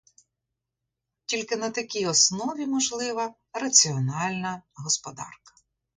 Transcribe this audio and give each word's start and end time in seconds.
Тільки 1.25 1.55
на 1.55 1.69
такій 1.69 2.07
основі 2.07 2.65
можлива 2.67 3.35
раціональна 3.53 4.61
господарка. 4.73 5.53